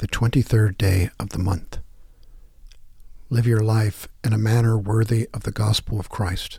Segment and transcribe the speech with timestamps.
[0.00, 1.76] the 23rd day of the month.
[3.28, 6.58] Live your life in a manner worthy of the gospel of Christ,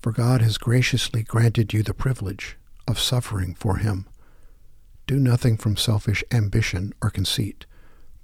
[0.00, 2.58] for God has graciously granted you the privilege
[2.88, 4.08] of suffering for Him.
[5.06, 7.66] Do nothing from selfish ambition or conceit,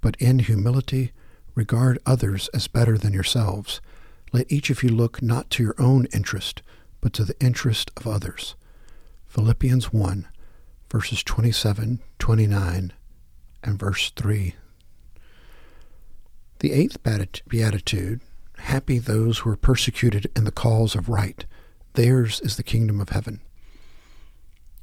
[0.00, 1.12] but in humility
[1.54, 3.80] regard others as better than yourselves.
[4.32, 6.62] Let each of you look not to your own interest,
[7.00, 8.56] but to the interest of others.
[9.28, 10.26] Philippians 1,
[10.90, 12.92] verses 27, 29,
[13.62, 14.54] and verse 3.
[16.60, 17.02] The eighth
[17.48, 18.20] beatitude
[18.62, 21.44] Happy those who are persecuted in the cause of right.
[21.94, 23.40] Theirs is the kingdom of heaven.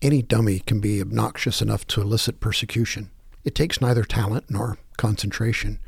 [0.02, 3.10] Any dummy can be obnoxious enough to elicit persecution.
[3.46, 5.80] It takes neither talent nor concentration.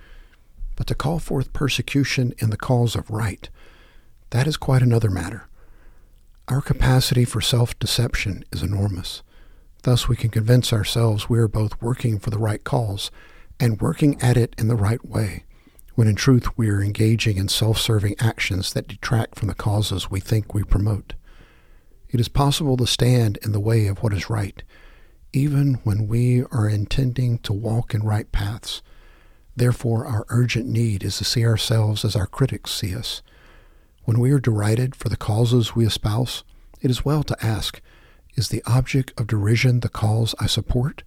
[0.78, 3.50] But to call forth persecution in the cause of right,
[4.30, 5.48] that is quite another matter.
[6.48, 9.22] Our capacity for self deception is enormous.
[9.84, 13.10] Thus, we can convince ourselves we are both working for the right cause
[13.60, 15.44] and working at it in the right way,
[15.96, 20.12] when in truth we are engaging in self serving actions that detract from the causes
[20.12, 21.14] we think we promote.
[22.10, 24.62] It is possible to stand in the way of what is right,
[25.34, 28.82] even when we are intending to walk in right paths.
[29.56, 33.22] Therefore, our urgent need is to see ourselves as our critics see us.
[34.04, 36.44] When we are derided for the causes we espouse,
[36.82, 37.82] it is well to ask,
[38.36, 41.04] is the object of derision the cause I support,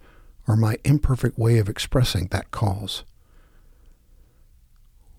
[0.46, 3.04] or my imperfect way of expressing that cause?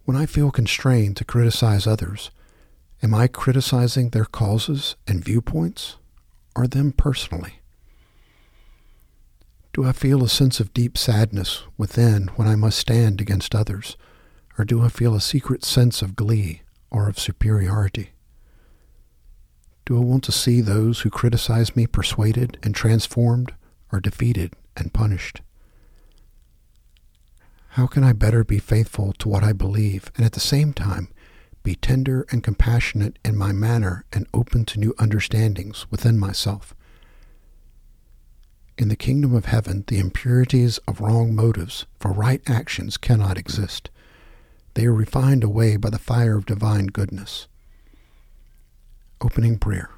[0.06, 2.30] When I feel constrained to criticize others,
[3.02, 5.98] am I criticizing their causes and viewpoints,
[6.56, 7.56] or them personally?
[9.73, 13.98] Do I feel a sense of deep sadness within when I must stand against others,
[14.58, 18.11] or do I feel a secret sense of glee or of superiority?
[19.86, 23.53] Do I want to see those who criticize me persuaded and transformed
[23.92, 25.42] or defeated and punished?
[27.69, 31.09] How can I better be faithful to what I believe and at the same time
[31.61, 36.73] be tender and compassionate in my manner and open to new understandings within myself?
[38.77, 43.92] In the kingdom of heaven, the impurities of wrong motives for right actions cannot exist.
[44.73, 47.48] They are refined away by the fire of divine goodness.
[49.25, 49.89] Opening prayer.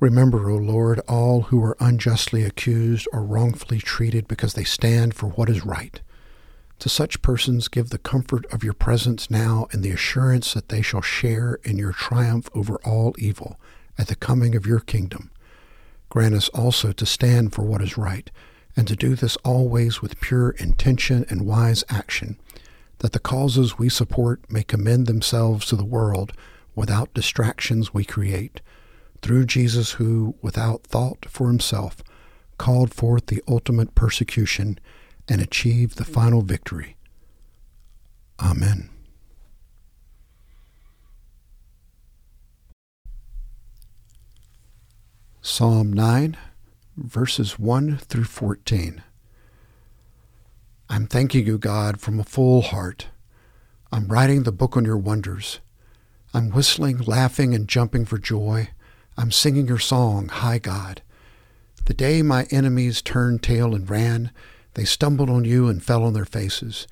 [0.00, 5.28] Remember, O Lord, all who are unjustly accused or wrongfully treated because they stand for
[5.28, 6.00] what is right.
[6.80, 10.82] To such persons give the comfort of your presence now and the assurance that they
[10.82, 13.60] shall share in your triumph over all evil
[13.96, 15.30] at the coming of your kingdom.
[16.08, 18.28] Grant us also to stand for what is right,
[18.76, 22.40] and to do this always with pure intention and wise action,
[22.98, 26.32] that the causes we support may commend themselves to the world
[26.74, 28.60] without distractions we create,
[29.22, 32.02] through Jesus, who, without thought for himself,
[32.58, 34.78] called forth the ultimate persecution
[35.28, 36.96] and achieved the final victory.
[38.40, 38.90] Amen.
[45.40, 46.36] Psalm 9,
[46.96, 49.02] verses 1 through 14.
[50.88, 53.08] I'm thanking you, God, from a full heart.
[53.92, 55.60] I'm writing the book on your wonders.
[56.36, 58.70] I'm whistling, laughing, and jumping for joy.
[59.16, 61.00] I'm singing your song, High God.
[61.84, 64.32] The day my enemies turned tail and ran,
[64.74, 66.88] they stumbled on you and fell on their faces.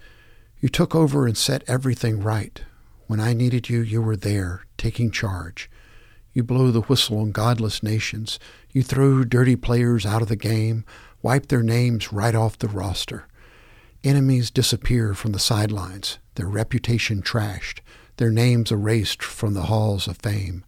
[0.61, 2.63] You took over and set everything right.
[3.09, 5.69] When I needed you, you were there, taking charge.
[6.33, 8.39] You blow the whistle on godless nations.
[8.71, 10.85] You throw dirty players out of the game,
[11.21, 13.27] wipe their names right off the roster.
[14.05, 17.81] Enemies disappear from the sidelines, their reputation trashed
[18.17, 20.65] their names erased from the halls of fame.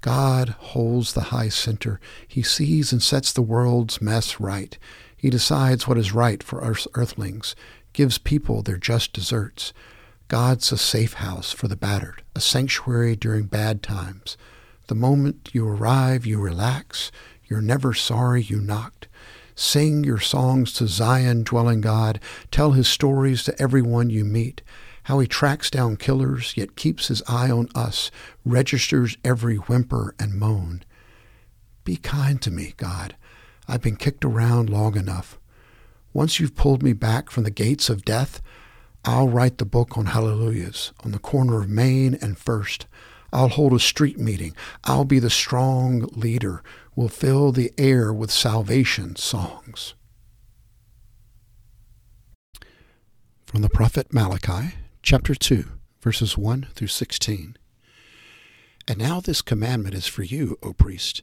[0.00, 2.00] God holds the high center.
[2.26, 4.76] He sees and sets the world's mess right.
[5.16, 7.54] He decides what is right for us earthlings,
[7.92, 9.72] gives people their just deserts.
[10.26, 14.36] God's a safe house for the battered, a sanctuary during bad times.
[14.88, 17.12] The moment you arrive, you relax.
[17.44, 19.06] You're never sorry you knocked.
[19.54, 22.18] Sing your songs to Zion dwelling God.
[22.50, 24.62] Tell his stories to everyone you meet
[25.04, 28.10] how he tracks down killers, yet keeps his eye on us,
[28.44, 30.82] registers every whimper and moan.
[31.84, 33.16] Be kind to me, God.
[33.66, 35.38] I've been kicked around long enough.
[36.12, 38.40] Once you've pulled me back from the gates of death,
[39.04, 42.86] I'll write the book on hallelujahs on the corner of Main and First.
[43.32, 44.54] I'll hold a street meeting.
[44.84, 46.62] I'll be the strong leader.
[46.94, 49.94] We'll fill the air with salvation songs.
[53.46, 55.64] From the prophet Malachi, chapter 2,
[56.00, 57.56] verses 1 through 16.
[58.86, 61.22] And now this commandment is for you, O priest.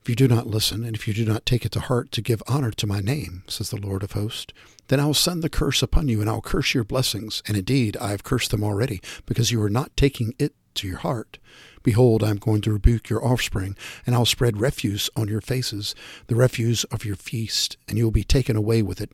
[0.00, 2.22] If you do not listen, and if you do not take it to heart to
[2.22, 4.54] give honor to my name, says the Lord of hosts,
[4.88, 7.42] then I will send the curse upon you, and I will curse your blessings.
[7.46, 10.98] And indeed, I have cursed them already, because you are not taking it to your
[10.98, 11.38] heart.
[11.82, 13.76] Behold, I am going to rebuke your offspring,
[14.06, 15.94] and I will spread refuse on your faces,
[16.26, 19.10] the refuse of your feast, and you will be taken away with it.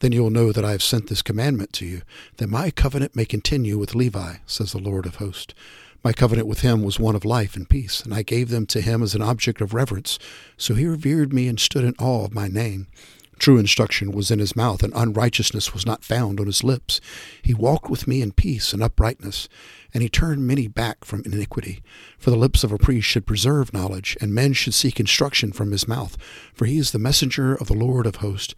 [0.00, 2.02] Then you will know that I have sent this commandment to you,
[2.36, 5.54] that my covenant may continue with Levi, says the Lord of hosts.
[6.04, 8.80] My covenant with him was one of life and peace, and I gave them to
[8.80, 10.18] him as an object of reverence.
[10.56, 12.86] So he revered me and stood in awe of my name.
[13.38, 17.00] True instruction was in his mouth, and unrighteousness was not found on his lips.
[17.40, 19.48] He walked with me in peace and uprightness,
[19.94, 21.80] and he turned many back from iniquity.
[22.18, 25.70] For the lips of a priest should preserve knowledge, and men should seek instruction from
[25.70, 26.16] his mouth,
[26.52, 28.54] for he is the messenger of the Lord of hosts.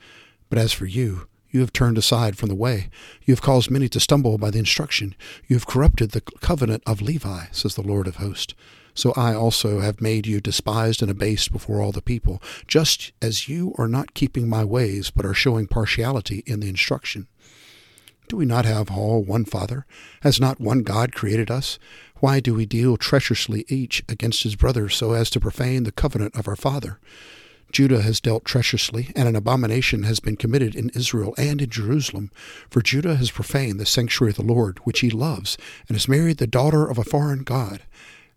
[0.49, 2.88] But as for you, you have turned aside from the way.
[3.25, 5.15] You have caused many to stumble by the instruction.
[5.47, 8.55] You have corrupted the covenant of Levi, says the Lord of hosts.
[8.94, 13.48] So I also have made you despised and abased before all the people, just as
[13.48, 17.28] you are not keeping my ways, but are showing partiality in the instruction.
[18.28, 19.87] Do we not have all one Father?
[20.22, 21.78] Has not one God created us?
[22.20, 26.37] Why do we deal treacherously each against his brother so as to profane the covenant
[26.37, 27.00] of our Father?
[27.72, 32.31] Judah has dealt treacherously, and an abomination has been committed in Israel and in Jerusalem.
[32.69, 35.56] For Judah has profaned the sanctuary of the Lord, which he loves,
[35.88, 37.82] and has married the daughter of a foreign God.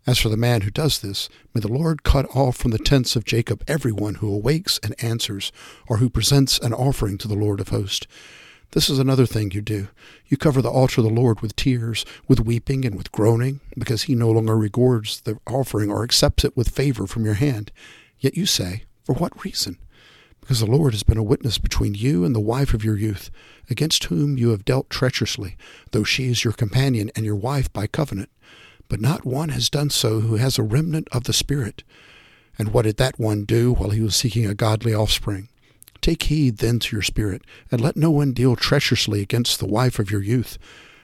[0.06, 3.16] As for the man who does this, may the Lord cut off from the tents
[3.16, 5.50] of Jacob every one who awakes and answers,
[5.86, 8.06] or who presents an offering to the Lord of hosts.
[8.72, 9.88] This is another thing you do.
[10.26, 14.02] You cover the altar of the Lord with tears, with weeping, and with groaning, because
[14.02, 17.72] he no longer regards the offering or accepts it with favor from your hand.
[18.18, 19.78] Yet you say, for what reason?
[20.40, 23.30] Because the Lord has been a witness between you and the wife of your youth,
[23.70, 25.56] against whom you have dealt treacherously,
[25.92, 28.28] though she is your companion and your wife by covenant.
[28.88, 31.82] But not one has done so who has a remnant of the Spirit.
[32.58, 35.48] And what did that one do while he was seeking a godly offspring?
[36.00, 37.40] Take heed then to your spirit,
[37.70, 40.58] and let no one deal treacherously against the wife of your youth.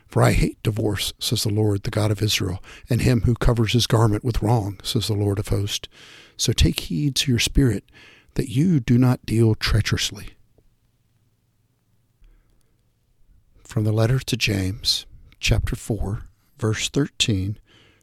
[0.07, 3.73] For I hate divorce, says the Lord, the God of Israel, and him who covers
[3.73, 5.89] his garment with wrong, says the Lord of hosts.
[6.37, 7.85] So take heed to your spirit
[8.35, 10.31] that you do not deal treacherously.
[13.65, 15.07] From the letter to James,
[15.39, 16.25] chapter 4,
[16.59, 17.57] verse 13,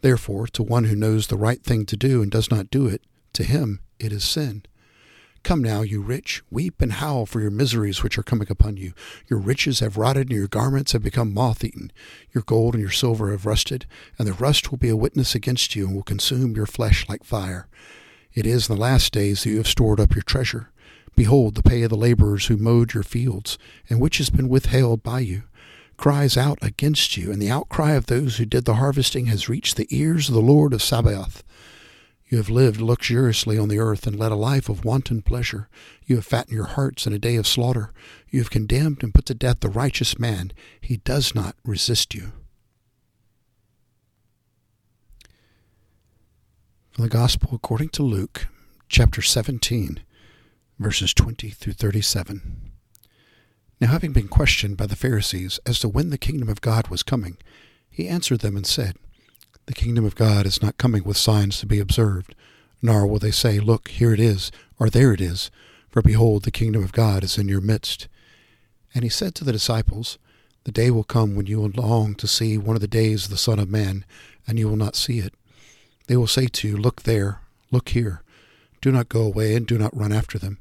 [0.00, 3.02] Therefore, to one who knows the right thing to do and does not do it,
[3.32, 4.64] to him it is sin.
[5.42, 8.92] Come now, you rich, weep and howl for your miseries which are coming upon you.
[9.28, 11.92] Your riches have rotted, and your garments have become moth eaten.
[12.34, 13.86] Your gold and your silver have rusted,
[14.18, 17.24] and the rust will be a witness against you and will consume your flesh like
[17.24, 17.68] fire.
[18.34, 20.70] It is in the last days that you have stored up your treasure.
[21.16, 23.58] Behold, the pay of the laborers who mowed your fields,
[23.88, 25.44] and which has been withheld by you,
[25.98, 29.76] cries out against you, and the outcry of those who did the harvesting has reached
[29.76, 31.42] the ears of the Lord of Sabaoth.
[32.28, 35.68] You have lived luxuriously on the earth and led a life of wanton pleasure.
[36.06, 37.92] You have fattened your hearts in a day of slaughter.
[38.30, 40.52] You have condemned and put to death the righteous man.
[40.80, 42.32] He does not resist you.
[46.90, 48.48] From the Gospel according to Luke,
[48.88, 50.00] chapter 17,
[50.78, 52.72] verses 20 through 37.
[53.80, 57.04] Now, having been questioned by the Pharisees as to when the kingdom of God was
[57.04, 57.36] coming,
[57.88, 58.96] he answered them and said,
[59.66, 62.34] The kingdom of God is not coming with signs to be observed,
[62.82, 65.52] nor will they say, Look, here it is, or there it is,
[65.90, 68.08] for behold, the kingdom of God is in your midst.
[68.94, 70.18] And he said to the disciples,
[70.64, 73.30] The day will come when you will long to see one of the days of
[73.30, 74.04] the Son of Man,
[74.46, 75.34] and you will not see it.
[76.08, 78.22] They will say to you, Look there, look here.
[78.80, 80.58] Do not go away and do not run after them.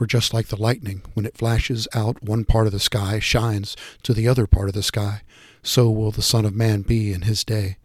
[0.00, 3.76] For just like the lightning, when it flashes out one part of the sky, shines
[4.02, 5.20] to the other part of the sky,
[5.62, 7.76] so will the Son of Man be in his day.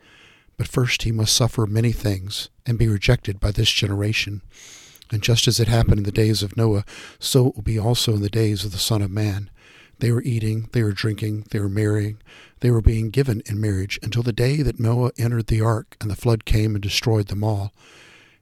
[0.55, 4.43] But first he must suffer many things, and be rejected by this generation.
[5.11, 6.85] And just as it happened in the days of Noah,
[7.19, 9.49] so it will be also in the days of the Son of Man.
[9.99, 12.19] They were eating, they were drinking, they were marrying,
[12.61, 16.09] they were being given in marriage until the day that Noah entered the ark and
[16.09, 17.73] the flood came and destroyed them all.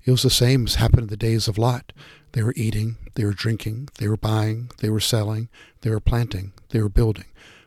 [0.06, 1.94] It was the same as happened in the days of Lot.
[2.34, 5.50] They were eating, they were drinking, they were buying, they were selling,
[5.82, 7.26] they were planting, they were building.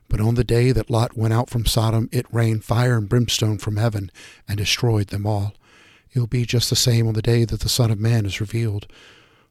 [0.09, 3.59] But on the day that Lot went out from Sodom, it rained fire and brimstone
[3.59, 4.11] from heaven
[4.49, 5.55] and destroyed them all.
[6.13, 8.41] It will be just the same on the day that the Son of Man is
[8.41, 8.87] revealed.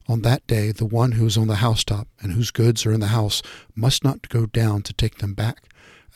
[0.08, 3.00] On that day, the one who is on the housetop and whose goods are in
[3.00, 3.42] the house
[3.76, 5.64] must not go down to take them back.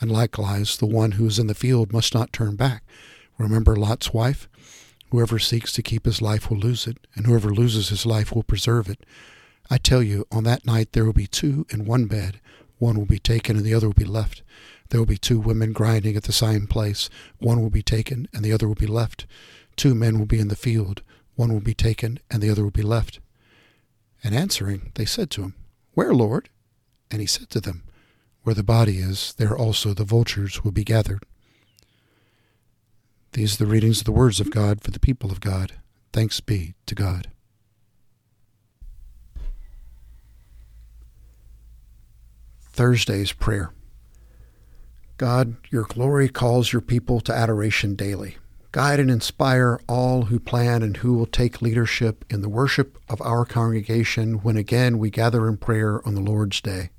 [0.00, 2.84] And likewise, the one who is in the field must not turn back.
[3.36, 4.48] Remember Lot's wife?
[5.10, 8.44] Whoever seeks to keep his life will lose it, and whoever loses his life will
[8.44, 9.04] preserve it.
[9.68, 12.40] I tell you, on that night there will be two in one bed.
[12.78, 14.42] One will be taken and the other will be left.
[14.88, 17.10] There will be two women grinding at the same place.
[17.38, 19.26] One will be taken and the other will be left.
[19.76, 21.02] Two men will be in the field.
[21.36, 23.20] One will be taken and the other will be left.
[24.24, 25.54] And answering, they said to him,
[25.92, 26.48] Where, Lord?
[27.10, 27.84] And he said to them,
[28.42, 31.24] Where the body is, there also the vultures will be gathered.
[33.32, 35.74] These are the readings of the words of God for the people of God.
[36.12, 37.28] Thanks be to God.
[42.72, 43.72] Thursday's Prayer
[45.16, 48.38] God, your glory calls your people to adoration daily.
[48.72, 53.20] Guide and inspire all who plan and who will take leadership in the worship of
[53.20, 56.90] our congregation when again we gather in prayer on the Lord's Day.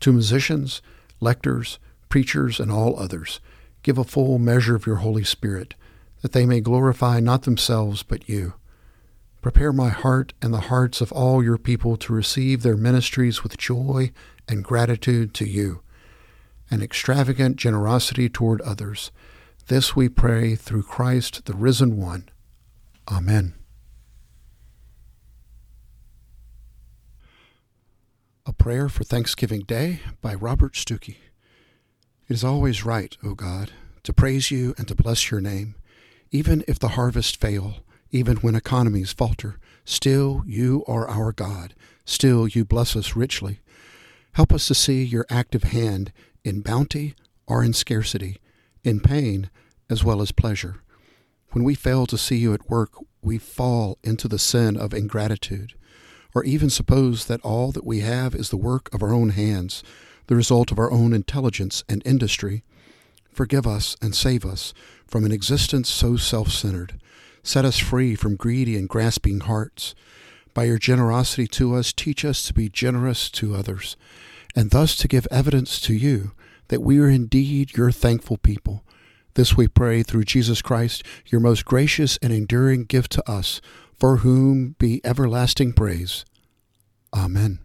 [0.00, 0.82] To musicians,
[1.20, 1.78] lectors,
[2.08, 3.40] preachers, and all others,
[3.82, 5.74] give a full measure of your Holy Spirit,
[6.22, 8.54] that they may glorify not themselves but you.
[9.40, 13.56] Prepare my heart and the hearts of all your people to receive their ministries with
[13.56, 14.10] joy
[14.48, 15.80] and gratitude to you,
[16.70, 19.10] and extravagant generosity toward others.
[19.68, 22.28] This we pray through Christ, the risen one.
[23.06, 23.54] Amen.
[28.44, 31.16] A Prayer for Thanksgiving Day by Robert Stuckey.
[32.28, 33.70] It is always right, O God,
[34.02, 35.76] to praise you and to bless your name,
[36.30, 37.76] even if the harvest fail,
[38.10, 39.58] even when economies falter.
[39.86, 41.72] Still, you are our God.
[42.04, 43.60] Still, you bless us richly.
[44.32, 46.12] Help us to see your active hand
[46.44, 47.14] in bounty
[47.46, 48.36] or in scarcity,
[48.84, 49.48] in pain
[49.88, 50.82] as well as pleasure.
[51.52, 52.90] When we fail to see you at work,
[53.22, 55.72] we fall into the sin of ingratitude,
[56.34, 59.82] or even suppose that all that we have is the work of our own hands
[60.28, 62.62] the result of our own intelligence and industry.
[63.32, 64.72] Forgive us and save us
[65.06, 67.00] from an existence so self centered.
[67.42, 69.94] Set us free from greedy and grasping hearts.
[70.54, 73.96] By your generosity to us, teach us to be generous to others,
[74.54, 76.32] and thus to give evidence to you
[76.68, 78.84] that we are indeed your thankful people.
[79.34, 83.60] This we pray through Jesus Christ, your most gracious and enduring gift to us,
[83.98, 86.24] for whom be everlasting praise.
[87.14, 87.60] Amen.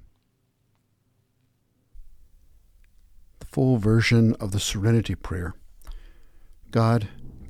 [3.54, 5.54] Full version of the Serenity Prayer.
[6.72, 7.10] God,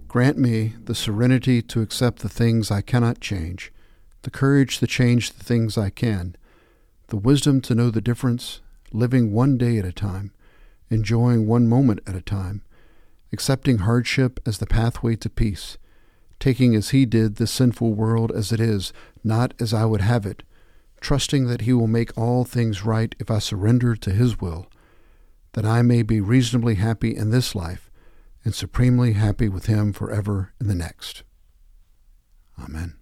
[0.09, 3.71] grant me the serenity to accept the things I cannot change,
[4.23, 6.35] the courage to change the things I can,
[7.07, 8.59] the wisdom to know the difference,
[8.91, 10.33] living one day at a time,
[10.89, 12.63] enjoying one moment at a time,
[13.31, 15.77] accepting hardship as the pathway to peace,
[16.37, 18.91] taking as He did the sinful world as it is,
[19.23, 20.43] not as I would have it,
[20.99, 24.67] trusting that He will make all things right if I surrender to His will
[25.53, 27.89] that I may be reasonably happy in this life
[28.43, 31.23] and supremely happy with Him forever in the next.
[32.61, 32.95] Amen.